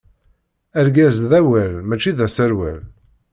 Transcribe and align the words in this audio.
Argaz 0.79 1.15
d 1.29 1.31
awal, 1.39 1.73
mačči 1.87 2.11
d 2.17 2.19
aserwal. 2.25 2.79